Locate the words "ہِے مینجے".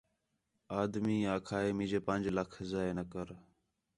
1.63-1.99